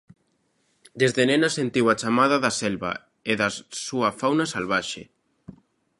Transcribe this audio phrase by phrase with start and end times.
[1.01, 2.91] Desde nena sentiu a chamada da selva
[3.31, 3.49] e da
[3.85, 5.03] súa fauna salvaxe.